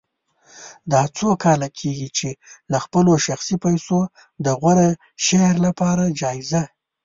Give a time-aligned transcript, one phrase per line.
[0.91, 2.29] دا څو کاله کېږي چې
[2.71, 3.99] له خپلو شخصي پیسو
[4.45, 4.87] د غوره
[5.25, 6.63] شعر لپاره جایزه